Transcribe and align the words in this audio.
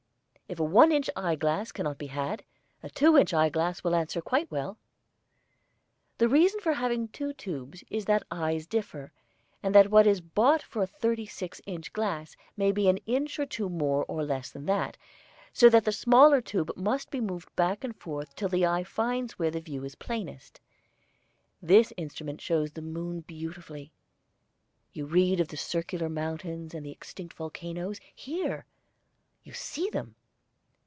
If 0.51 0.59
a 0.59 0.65
one 0.65 0.91
inch 0.91 1.09
eyeglass 1.15 1.71
can 1.71 1.85
not 1.85 1.97
be 1.97 2.07
had, 2.07 2.43
a 2.83 2.89
two 2.89 3.17
inch 3.17 3.33
eyeglass 3.33 3.85
will 3.85 3.95
answer 3.95 4.19
quite 4.21 4.51
well. 4.51 4.77
The 6.17 6.27
reason 6.27 6.59
for 6.59 6.73
having 6.73 7.07
two 7.07 7.31
tubes 7.31 7.85
is 7.89 8.03
that 8.03 8.23
eyes 8.29 8.67
differ, 8.67 9.13
and 9.63 9.73
that 9.73 9.89
what 9.89 10.05
is 10.05 10.19
bought 10.19 10.61
for 10.61 10.81
a 10.83 10.87
thirty 10.87 11.25
six 11.25 11.61
inch 11.65 11.93
glass 11.93 12.35
may 12.57 12.73
be 12.73 12.89
an 12.89 12.97
inch 13.05 13.39
or 13.39 13.45
two 13.45 13.69
more 13.69 14.03
or 14.09 14.25
less 14.25 14.51
than 14.51 14.65
that, 14.65 14.97
so 15.53 15.69
that 15.69 15.85
the 15.85 15.91
smaller 15.93 16.41
tube 16.41 16.73
must 16.75 17.11
be 17.11 17.21
moved 17.21 17.55
back 17.55 17.85
and 17.85 17.95
forth 17.95 18.35
till 18.35 18.49
the 18.49 18.65
eye 18.65 18.83
finds 18.83 19.39
where 19.39 19.51
the 19.51 19.61
view 19.61 19.85
is 19.85 19.95
plainest. 19.95 20.59
This 21.61 21.93
instrument 21.95 22.41
shows 22.41 22.73
the 22.73 22.81
moon 22.81 23.21
beautifully. 23.21 23.93
You 24.91 25.05
read 25.05 25.39
of 25.39 25.47
the 25.47 25.55
circular 25.55 26.09
mountains 26.09 26.73
and 26.73 26.85
the 26.85 26.91
extinct 26.91 27.37
volcanoes; 27.37 28.01
here 28.15 28.65
you 29.45 29.53
see 29.53 29.89
them. 29.89 30.15